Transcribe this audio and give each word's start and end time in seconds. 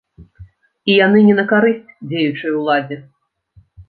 І 0.93 0.95
яны 1.05 1.19
не 1.27 1.35
на 1.39 1.45
карысць 1.51 1.93
дзеючай 2.13 2.51
уладзе. 2.61 2.97